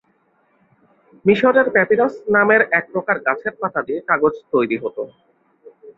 [1.25, 5.01] মিসরের প্যাপিরাস নামের একপ্রকার গাছের পাতা দিয়ে কাগজ তৈরি হতো।